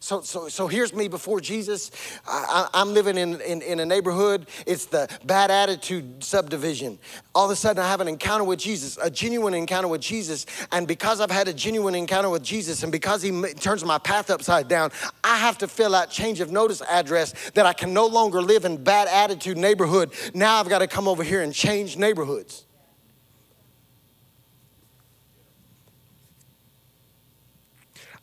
[0.00, 1.90] so, so, so here's me before Jesus.
[2.24, 4.48] I, am living in, in, in, a neighborhood.
[4.64, 7.00] It's the bad attitude subdivision.
[7.34, 10.46] All of a sudden, I have an encounter with Jesus, a genuine encounter with Jesus.
[10.70, 14.30] And because I've had a genuine encounter with Jesus, and because He turns my path
[14.30, 14.92] upside down,
[15.24, 18.64] I have to fill out change of notice address that I can no longer live
[18.64, 20.12] in bad attitude neighborhood.
[20.32, 22.66] Now I've got to come over here and change neighborhoods.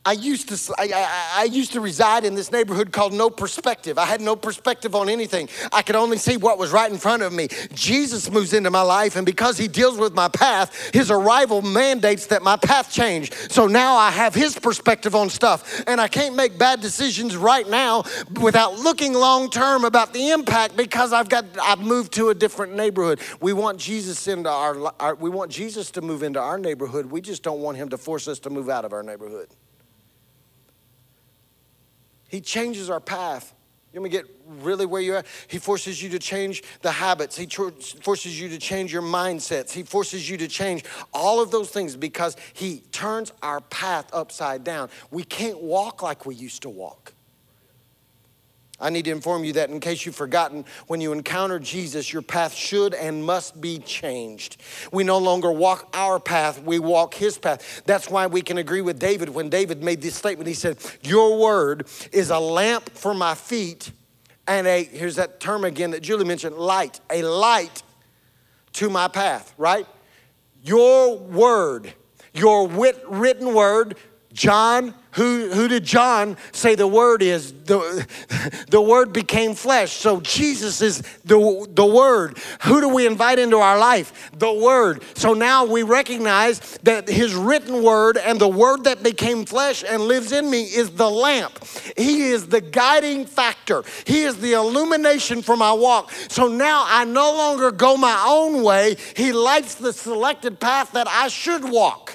[0.05, 3.97] I used to I, I, I, used to reside in this neighborhood called no perspective.
[3.97, 5.49] I had no perspective on anything.
[5.73, 7.47] I could only see what was right in front of me.
[7.73, 12.27] Jesus moves into my life, and because he deals with my path, his arrival mandates
[12.27, 13.33] that my path change.
[13.49, 17.67] So now I have his perspective on stuff, and I can't make bad decisions right
[17.67, 18.03] now
[18.39, 22.75] without looking long term about the impact because I've got I've moved to a different
[22.75, 23.21] neighborhood.
[23.41, 27.07] We want Jesus into our, our we want Jesus to move into our neighborhood.
[27.07, 29.49] We just don't want him to force us to move out of our neighborhood.
[32.35, 33.53] He changes our path.
[33.93, 35.25] You want me to get really where you're at?
[35.47, 37.37] He forces you to change the habits.
[37.37, 37.69] He tr-
[38.01, 39.71] forces you to change your mindsets.
[39.71, 44.65] He forces you to change all of those things because He turns our path upside
[44.65, 44.89] down.
[45.11, 47.13] We can't walk like we used to walk.
[48.79, 52.21] I need to inform you that in case you've forgotten, when you encounter Jesus, your
[52.21, 54.57] path should and must be changed.
[54.91, 57.83] We no longer walk our path, we walk his path.
[57.85, 60.47] That's why we can agree with David when David made this statement.
[60.47, 63.91] He said, Your word is a lamp for my feet
[64.47, 67.81] and a, here's that term again that Julie mentioned, light, a light
[68.73, 69.87] to my path, right?
[70.63, 71.93] Your word,
[72.33, 73.97] your wit, written word,
[74.35, 77.53] John who, who did John say the word is?
[77.53, 78.05] The,
[78.69, 79.93] the word became flesh.
[79.93, 82.37] So Jesus is the, the word.
[82.63, 84.29] Who do we invite into our life?
[84.37, 85.03] The word.
[85.15, 90.01] So now we recognize that his written word and the word that became flesh and
[90.03, 91.63] lives in me is the lamp.
[91.95, 93.83] He is the guiding factor.
[94.05, 96.11] He is the illumination for my walk.
[96.27, 98.97] So now I no longer go my own way.
[99.15, 102.14] He lights the selected path that I should walk.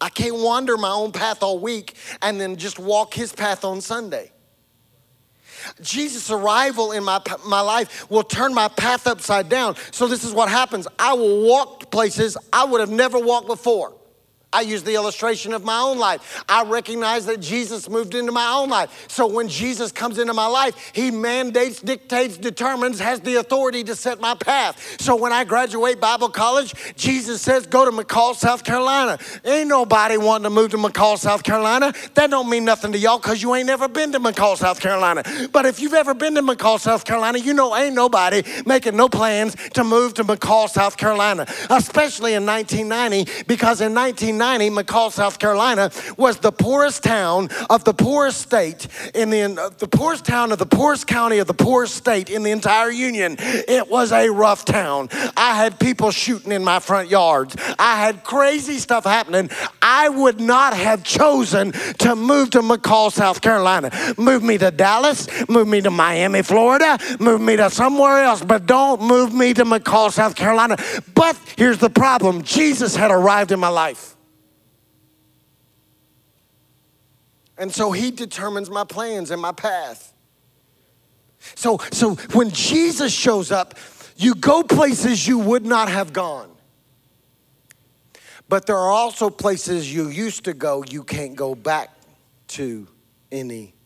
[0.00, 3.80] I can't wander my own path all week and then just walk his path on
[3.80, 4.32] Sunday.
[5.80, 9.76] Jesus' arrival in my, my life will turn my path upside down.
[9.90, 13.94] So, this is what happens I will walk places I would have never walked before.
[14.52, 16.42] I use the illustration of my own life.
[16.48, 19.06] I recognize that Jesus moved into my own life.
[19.08, 23.94] So when Jesus comes into my life, he mandates, dictates, determines, has the authority to
[23.94, 25.00] set my path.
[25.00, 29.18] So when I graduate Bible college, Jesus says, go to McColl, South Carolina.
[29.44, 31.92] Ain't nobody wanting to move to McColl, South Carolina.
[32.14, 35.22] That don't mean nothing to y'all because you ain't never been to McColl, South Carolina.
[35.52, 39.08] But if you've ever been to McColl, South Carolina, you know ain't nobody making no
[39.08, 45.12] plans to move to McColl, South Carolina, especially in 1990, because in 1990, 1990, McColl,
[45.12, 50.24] South Carolina, was the poorest town of the poorest state in the, uh, the poorest
[50.24, 53.36] town of the poorest county of the poorest state in the entire union.
[53.38, 55.08] It was a rough town.
[55.36, 57.56] I had people shooting in my front yards.
[57.78, 59.50] I had crazy stuff happening.
[59.82, 63.90] I would not have chosen to move to McColl, South Carolina.
[64.16, 68.66] Move me to Dallas, move me to Miami, Florida, move me to somewhere else, but
[68.66, 70.76] don't move me to McColl, South Carolina.
[71.14, 74.16] But here's the problem Jesus had arrived in my life.
[77.60, 80.14] And so he determines my plans and my path.
[81.54, 83.74] So, so when Jesus shows up,
[84.16, 86.50] you go places you would not have gone.
[88.48, 91.90] But there are also places you used to go you can't go back
[92.48, 92.88] to
[93.30, 93.79] anymore.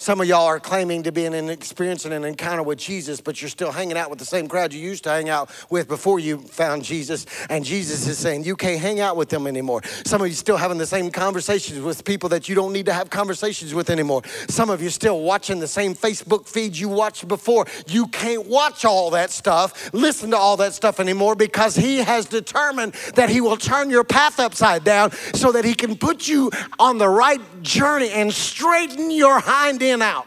[0.00, 3.42] Some of y'all are claiming to be in an experiencing an encounter with Jesus, but
[3.42, 6.18] you're still hanging out with the same crowd you used to hang out with before
[6.18, 7.26] you found Jesus.
[7.50, 9.82] And Jesus is saying you can't hang out with them anymore.
[10.06, 12.94] Some of you still having the same conversations with people that you don't need to
[12.94, 14.22] have conversations with anymore.
[14.48, 17.66] Some of you still watching the same Facebook feeds you watched before.
[17.86, 22.24] You can't watch all that stuff, listen to all that stuff anymore because He has
[22.24, 26.50] determined that He will turn your path upside down so that He can put you
[26.78, 30.26] on the right journey and straighten your hind end out.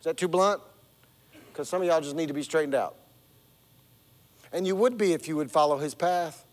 [0.00, 0.60] Is that too blunt?
[1.52, 2.96] Because some of y'all just need to be straightened out.
[4.52, 6.44] And you would be if you would follow his path.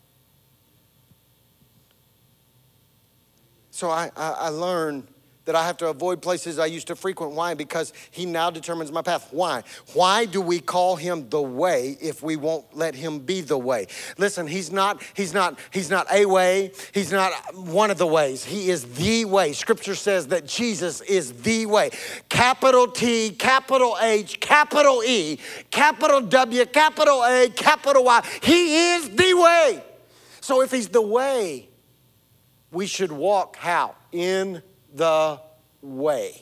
[3.72, 5.08] So I, I, I learned
[5.50, 7.32] that I have to avoid places I used to frequent.
[7.32, 7.56] Why?
[7.56, 9.30] Because he now determines my path.
[9.32, 9.64] Why?
[9.96, 13.88] Why do we call him the way if we won't let him be the way?
[14.20, 18.46] Listen, he's not, he's not, he's not a way, he's not one of the ways.
[18.46, 19.54] He is the way.
[19.54, 21.90] Scripture says that Jesus is the way.
[22.30, 25.40] Capital T, capital H, capital E,
[25.72, 28.22] capital W, capital A, capital Y.
[28.44, 29.84] He is the way.
[30.42, 31.70] So if he's the way,
[32.72, 33.96] we should walk how?
[34.12, 34.62] In
[35.00, 35.40] the
[35.82, 36.42] way.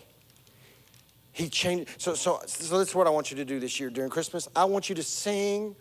[1.32, 2.02] He changed.
[2.02, 4.50] So, so, so that's what I want you to do this year during Christmas.
[4.56, 5.76] I want you to sing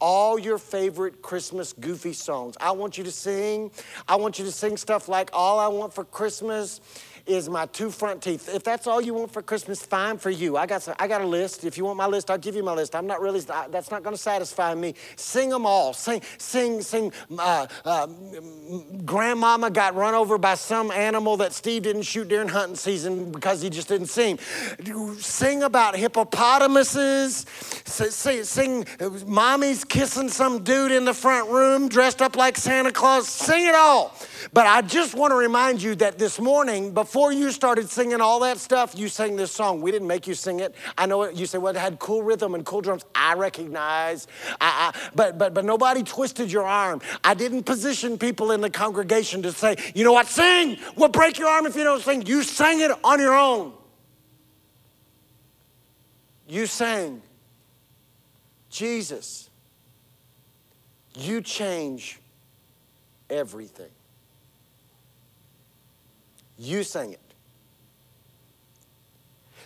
[0.00, 2.56] all your favorite Christmas goofy songs.
[2.58, 3.70] I want you to sing.
[4.08, 6.80] I want you to sing stuff like All I Want for Christmas
[7.26, 8.48] is my two front teeth.
[8.54, 10.56] If that's all you want for Christmas, fine for you.
[10.56, 11.64] I got, some, I got a list.
[11.64, 12.94] If you want my list, I'll give you my list.
[12.94, 14.94] I'm not really, that's not going to satisfy me.
[15.16, 15.92] Sing them all.
[15.92, 17.12] Sing, sing, sing.
[17.38, 18.06] Uh, uh,
[19.04, 23.62] grandmama got run over by some animal that Steve didn't shoot during hunting season because
[23.62, 24.38] he just didn't sing.
[25.18, 27.46] Sing about hippopotamuses.
[27.86, 28.86] Sing, sing
[29.26, 33.28] mommy's kissing some dude in the front room dressed up like Santa Claus.
[33.28, 34.16] Sing it all.
[34.54, 38.40] But I just want to remind you that this morning, before you started singing all
[38.40, 39.82] that stuff, you sang this song.
[39.82, 40.74] We didn't make you sing it.
[40.96, 43.04] I know you say, well, it had cool rhythm and cool drums.
[43.14, 44.28] I recognize.
[44.62, 47.02] I, I, but, but, but nobody twisted your arm.
[47.22, 50.78] I didn't position people in the congregation to say, you know what, sing.
[50.96, 52.24] We'll break your arm if you don't sing.
[52.24, 53.74] You sang it on your own.
[56.48, 57.22] You sang,
[58.74, 59.50] Jesus,
[61.16, 62.18] you change
[63.30, 63.92] everything.
[66.58, 67.20] You sang it.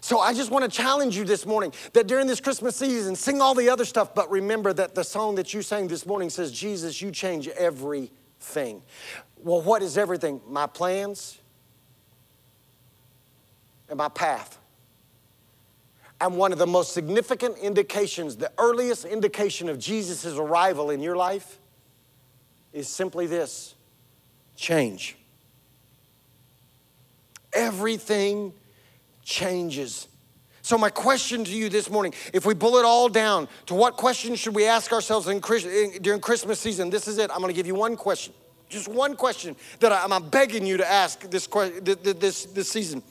[0.02, 3.40] So I just want to challenge you this morning that during this Christmas season, sing
[3.40, 6.52] all the other stuff, but remember that the song that you sang this morning says,
[6.52, 8.82] Jesus, you change everything.
[9.38, 10.42] Well, what is everything?
[10.46, 11.38] My plans
[13.88, 14.58] and my path.
[16.20, 21.16] And one of the most significant indications, the earliest indication of Jesus' arrival in your
[21.16, 21.58] life
[22.72, 23.74] is simply this
[24.56, 25.18] change
[27.52, 28.52] everything
[29.22, 30.08] changes.
[30.62, 33.96] So, my question to you this morning, if we boil it all down to what
[33.96, 35.40] questions should we ask ourselves in,
[36.02, 37.30] during Christmas season, this is it.
[37.30, 38.34] I'm going to give you one question,
[38.68, 43.02] just one question that I'm begging you to ask this, this, this season.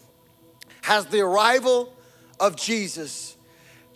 [0.82, 1.94] Has the arrival
[2.40, 3.38] of Jesus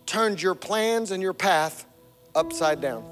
[0.06, 1.86] turned your plans and your path
[2.34, 3.04] upside down?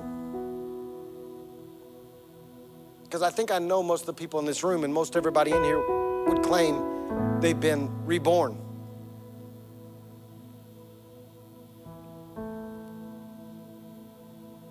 [3.04, 5.50] Because I think I know most of the people in this room and most everybody
[5.50, 8.56] in here would claim they've been reborn.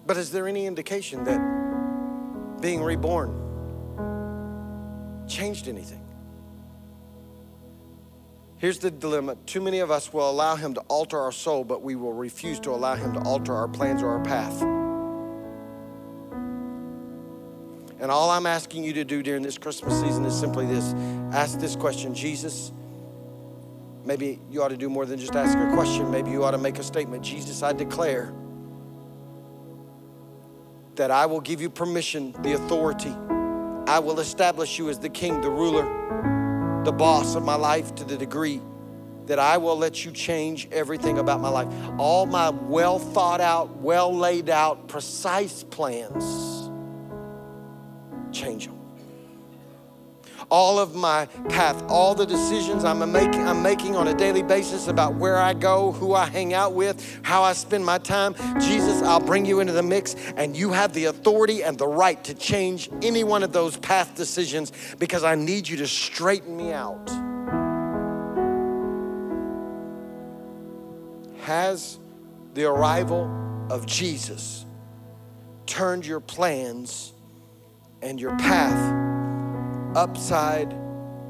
[0.05, 3.35] But is there any indication that being reborn
[5.27, 5.98] changed anything?
[8.59, 9.37] Here's the dilemma.
[9.45, 12.59] Too many of us will allow him to alter our soul, but we will refuse
[12.61, 14.61] to allow him to alter our plans or our path.
[18.01, 20.93] And all I'm asking you to do during this Christmas season is simply this
[21.33, 22.73] ask this question Jesus,
[24.03, 26.11] maybe you ought to do more than just ask a question.
[26.11, 28.33] Maybe you ought to make a statement Jesus, I declare
[30.95, 33.15] that I will give you permission, the authority.
[33.87, 35.85] I will establish you as the king, the ruler,
[36.83, 38.61] the boss of my life to the degree
[39.25, 41.67] that I will let you change everything about my life.
[41.97, 46.69] All my well thought out, well laid out, precise plans
[48.31, 48.78] change them.
[50.51, 54.87] All of my path, all the decisions I'm making, I'm making on a daily basis
[54.87, 58.33] about where I go, who I hang out with, how I spend my time.
[58.59, 62.23] Jesus, I'll bring you into the mix, and you have the authority and the right
[62.23, 66.73] to change any one of those path decisions because I need you to straighten me
[66.73, 67.09] out.
[71.41, 71.99] Has
[72.55, 73.29] the arrival
[73.69, 74.65] of Jesus
[75.67, 77.13] turned your plans
[78.01, 79.18] and your path
[79.95, 80.69] upside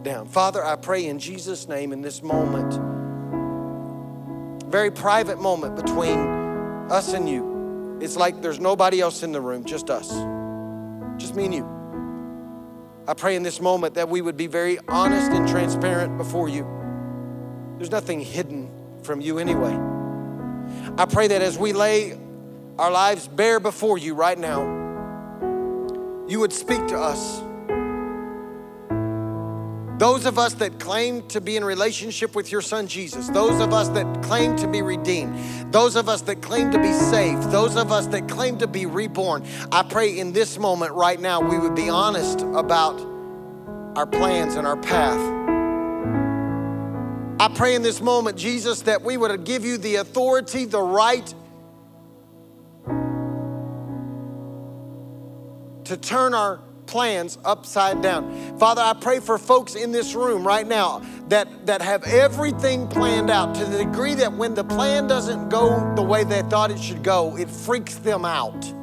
[0.04, 0.28] down.
[0.28, 2.80] Father, I pray in Jesus' name in this moment
[4.70, 6.20] very private moment between
[6.92, 7.98] us and you.
[8.02, 10.10] It's like there's nobody else in the room, just us,
[11.20, 11.68] just me and you.
[13.08, 16.68] I pray in this moment that we would be very honest and transparent before you.
[17.78, 18.70] There's nothing hidden
[19.02, 19.76] from you anyway.
[20.98, 22.18] I pray that as we lay
[22.78, 24.62] our lives bare before you right now,
[26.28, 27.42] you would speak to us.
[30.00, 33.74] Those of us that claim to be in relationship with your son Jesus, those of
[33.74, 37.76] us that claim to be redeemed, those of us that claim to be saved, those
[37.76, 41.60] of us that claim to be reborn, I pray in this moment right now we
[41.60, 42.98] would be honest about
[43.98, 45.20] our plans and our path.
[47.42, 51.34] I pray in this moment, Jesus, that we would give you the authority, the right
[55.84, 58.58] to turn our plans upside down.
[58.58, 63.30] Father, I pray for folks in this room right now that, that have everything planned
[63.30, 66.80] out to the degree that when the plan doesn't go the way they thought it
[66.80, 68.74] should go, it freaks them out.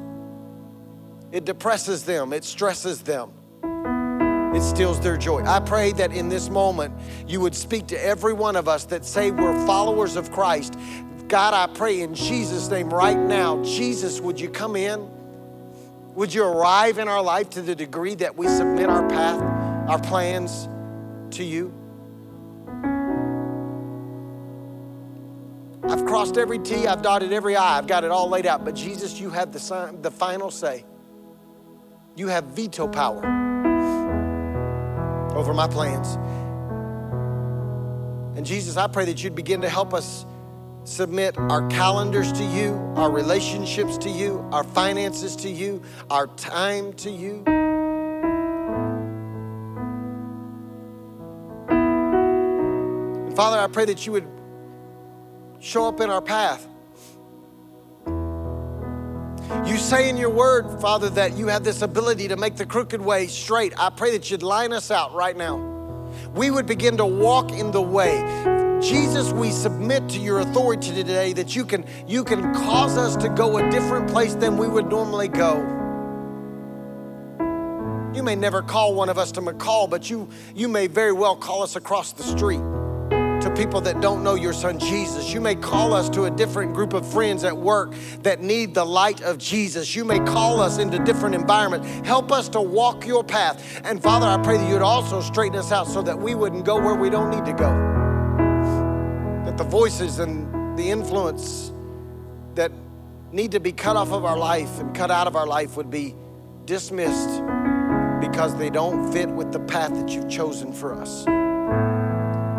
[1.32, 3.32] It depresses them, it stresses them,
[4.54, 5.42] it steals their joy.
[5.42, 6.94] I pray that in this moment
[7.26, 10.78] you would speak to every one of us that say we're followers of Christ.
[11.26, 15.15] God, I pray in Jesus' name right now, Jesus, would you come in?
[16.16, 19.38] Would you arrive in our life to the degree that we submit our path,
[19.86, 20.66] our plans
[21.36, 21.74] to you?
[25.84, 28.64] I've crossed every T, I've dotted every I, I've got it all laid out.
[28.64, 30.86] But Jesus, you have the, the final say.
[32.16, 33.18] You have veto power
[35.36, 36.16] over my plans.
[38.38, 40.24] And Jesus, I pray that you'd begin to help us
[40.86, 46.92] submit our calendars to you, our relationships to you, our finances to you, our time
[46.94, 47.42] to you.
[53.26, 54.28] And Father, I pray that you would
[55.58, 56.66] show up in our path.
[59.64, 63.00] You say in your word, Father, that you have this ability to make the crooked
[63.00, 63.72] way straight.
[63.78, 65.56] I pray that you'd line us out right now.
[66.34, 68.64] We would begin to walk in the way.
[68.80, 73.28] Jesus, we submit to your authority today that you can, you can cause us to
[73.30, 75.56] go a different place than we would normally go.
[78.14, 81.36] You may never call one of us to McColl, but you, you may very well
[81.36, 82.60] call us across the street
[83.42, 85.32] to people that don't know your son Jesus.
[85.32, 88.84] You may call us to a different group of friends at work that need the
[88.84, 89.94] light of Jesus.
[89.94, 91.88] You may call us into different environments.
[92.06, 93.80] Help us to walk your path.
[93.84, 96.78] And Father, I pray that you'd also straighten us out so that we wouldn't go
[96.80, 97.95] where we don't need to go
[99.56, 101.72] the voices and the influence
[102.54, 102.70] that
[103.32, 105.90] need to be cut off of our life and cut out of our life would
[105.90, 106.14] be
[106.66, 107.42] dismissed
[108.20, 111.26] because they don't fit with the path that you've chosen for us.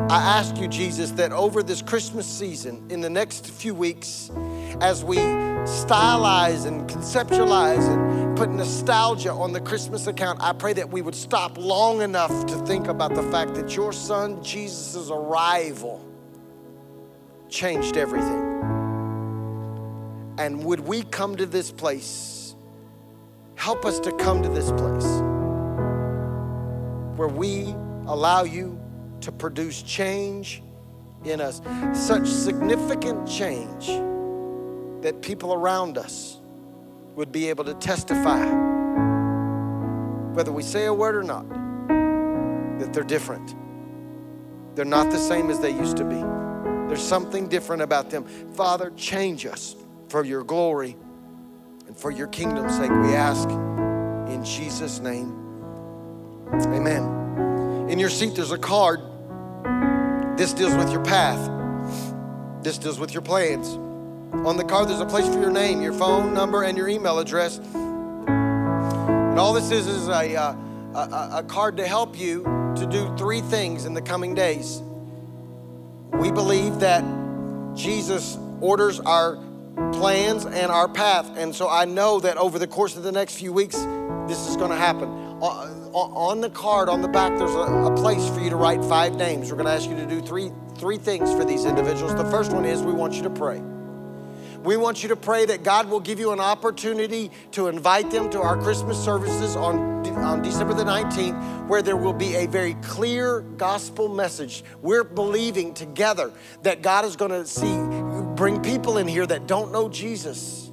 [0.09, 4.31] I ask you, Jesus, that over this Christmas season, in the next few weeks,
[4.79, 10.89] as we stylize and conceptualize and put nostalgia on the Christmas account, I pray that
[10.89, 16.06] we would stop long enough to think about the fact that your son Jesus' arrival
[17.49, 18.43] changed everything.
[20.37, 22.55] And would we come to this place?
[23.55, 25.21] Help us to come to this place
[27.17, 27.73] where we
[28.05, 28.79] allow you
[29.21, 30.61] to produce change
[31.25, 31.61] in us,
[31.93, 33.87] such significant change
[35.01, 36.39] that people around us
[37.15, 38.45] would be able to testify,
[40.33, 41.49] whether we say a word or not,
[42.79, 43.55] that they're different.
[44.75, 46.46] They're not the same as they used to be.
[46.87, 48.25] There's something different about them.
[48.53, 49.75] Father, change us
[50.09, 50.95] for your glory
[51.87, 55.31] and for your kingdom's sake, we ask in Jesus' name.
[56.51, 57.87] Amen.
[57.89, 58.99] In your seat, there's a card.
[60.37, 61.49] This deals with your path,
[62.61, 63.69] this deals with your plans.
[64.45, 67.19] On the card, there's a place for your name, your phone number, and your email
[67.19, 67.57] address.
[67.57, 70.53] And all this is is a, uh,
[70.93, 72.43] a, a card to help you
[72.75, 74.81] to do three things in the coming days.
[76.13, 77.03] We believe that
[77.75, 79.35] Jesus orders our
[79.93, 81.29] plans and our path.
[81.37, 83.75] And so I know that over the course of the next few weeks,
[84.27, 85.09] this is going to happen.
[85.39, 89.51] On the card on the back, there's a, place for you to write five names.
[89.51, 92.15] We're going to ask you to do three, three things for these individuals.
[92.15, 93.61] The first one is we want you to pray.
[94.63, 98.29] We want you to pray that God will give you an opportunity to invite them
[98.31, 102.73] to our Christmas services on, on December the 19th, where there will be a very
[102.75, 104.63] clear gospel message.
[104.81, 106.31] We're believing together
[106.63, 107.77] that God is going to see,
[108.35, 110.71] bring people in here that don't know Jesus,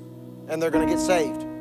[0.49, 1.54] and they're going to get saved.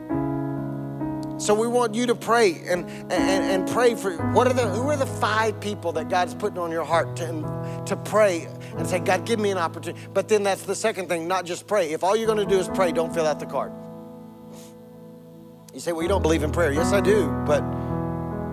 [1.37, 4.89] So we want you to pray and, and, and pray for what are the who
[4.89, 8.99] are the five people that God's putting on your heart to, to pray and say,
[8.99, 10.05] God, give me an opportunity.
[10.13, 11.91] But then that's the second thing, not just pray.
[11.91, 13.71] If all you're going to do is pray, don't fill out the card.
[15.73, 16.71] You say, well, you don't believe in prayer.
[16.71, 17.27] Yes, I do.
[17.47, 17.63] But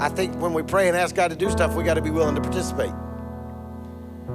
[0.00, 2.10] I think when we pray and ask God to do stuff, we got to be
[2.10, 2.92] willing to participate.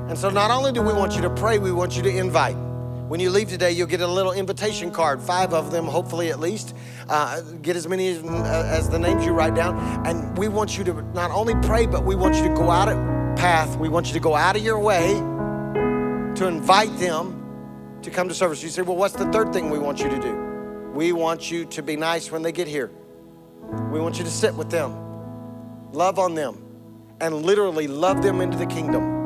[0.08, 2.56] And so not only do we want you to pray, we want you to invite.
[3.08, 6.40] When you leave today, you'll get a little invitation card, five of them, hopefully at
[6.40, 6.76] least.
[7.08, 9.78] Uh, get as many as, as, the names you write down.
[10.08, 12.90] And we want you to not only pray, but we want you to go out
[12.90, 12.98] of
[13.38, 13.78] path.
[13.78, 15.14] We want you to go out of your way
[16.36, 18.64] to invite them to come to service.
[18.64, 20.92] You say, well, what's the third thing we want you to do?
[20.96, 22.90] We want you to be nice when they get here.
[23.92, 26.58] We want you to sit with them, love on them,
[27.22, 29.25] and literally love them into the kingdom.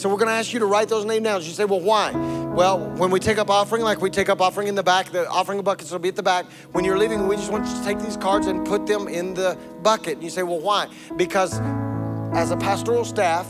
[0.00, 1.42] So we're going to ask you to write those names down.
[1.42, 2.10] You say, well, why?
[2.12, 5.28] Well, when we take up offering, like we take up offering in the back, the
[5.28, 6.46] offering buckets will be at the back.
[6.72, 9.34] When you're leaving, we just want you to take these cards and put them in
[9.34, 10.14] the bucket.
[10.14, 10.88] And you say, well, why?
[11.16, 11.60] Because
[12.32, 13.46] as a pastoral staff,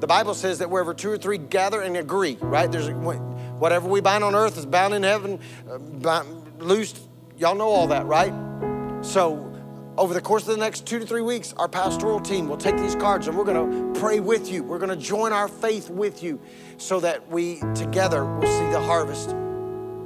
[0.00, 2.72] the Bible says that wherever two or three gather and agree, right?
[2.72, 5.38] There's whatever we bind on earth is bound in heaven,
[5.70, 6.24] uh,
[6.58, 6.98] loosed.
[7.38, 8.34] Y'all know all that, right?
[9.02, 9.53] So
[9.96, 12.76] over the course of the next two to three weeks, our pastoral team will take
[12.76, 14.64] these cards and we're going to pray with you.
[14.64, 16.40] We're going to join our faith with you
[16.78, 19.30] so that we together will see the harvest.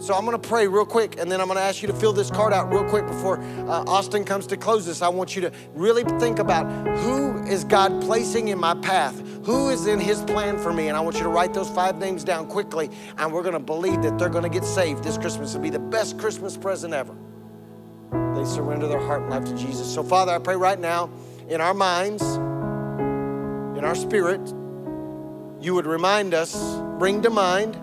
[0.01, 1.95] So I'm going to pray real quick and then I'm going to ask you to
[1.95, 5.03] fill this card out real quick before uh, Austin comes to close this.
[5.03, 6.67] I want you to really think about
[6.99, 9.21] who is God placing in my path?
[9.45, 10.89] Who is in his plan for me?
[10.89, 13.59] And I want you to write those five names down quickly and we're going to
[13.59, 15.55] believe that they're going to get saved this Christmas.
[15.55, 17.17] It'll be the best Christmas present ever
[18.11, 19.93] they surrender their heart and life to Jesus.
[19.93, 21.11] So, Father, I pray right now
[21.49, 24.41] in our minds, in our spirit,
[25.61, 27.77] you would remind us, bring to mind,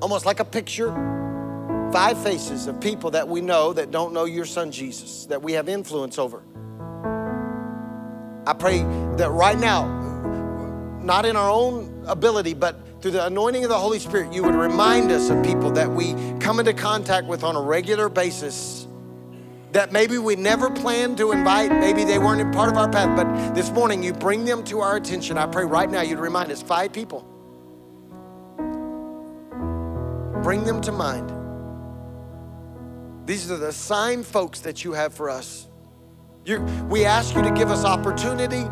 [0.00, 0.90] almost like a picture,
[1.92, 5.52] five faces of people that we know that don't know your son Jesus, that we
[5.52, 6.42] have influence over.
[8.46, 8.78] I pray
[9.16, 9.86] that right now,
[11.02, 14.54] not in our own ability, but through the anointing of the Holy Spirit, you would
[14.54, 18.86] remind us of people that we come into contact with on a regular basis
[19.72, 23.54] that maybe we never planned to invite, maybe they weren't part of our path, but
[23.54, 25.36] this morning you bring them to our attention.
[25.36, 27.20] I pray right now you'd remind us five people.
[30.42, 31.32] Bring them to mind.
[33.26, 35.68] These are the sign folks that you have for us.
[36.46, 38.64] You, we ask you to give us opportunity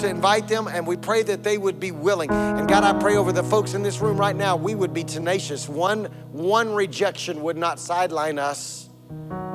[0.00, 2.30] to invite them, and we pray that they would be willing.
[2.30, 5.04] And God, I pray over the folks in this room right now, we would be
[5.04, 5.68] tenacious.
[5.68, 8.88] One, one rejection would not sideline us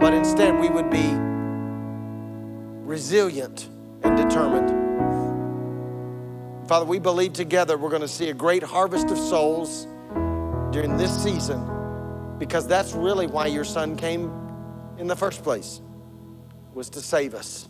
[0.04, 1.14] but instead we would be
[2.84, 3.70] resilient
[4.04, 4.70] and determined.
[6.68, 9.88] Father, we believe together we're going to see a great harvest of souls
[10.72, 11.66] during this season
[12.38, 14.32] because that's really why your son came
[14.98, 15.82] in the first place
[16.74, 17.70] was to save us.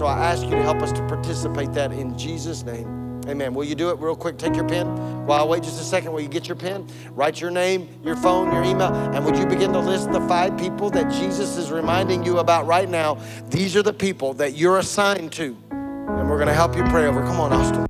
[0.00, 3.20] So I ask you to help us to participate that in Jesus name.
[3.28, 3.52] Amen.
[3.52, 4.38] Will you do it real quick?
[4.38, 4.86] Take your pen.
[5.26, 6.88] While I wait just a second, will you get your pen?
[7.10, 10.56] Write your name, your phone, your email, and would you begin to list the five
[10.56, 13.18] people that Jesus is reminding you about right now?
[13.50, 15.54] These are the people that you're assigned to.
[15.70, 17.20] And we're going to help you pray over.
[17.20, 17.86] Come on, Austin.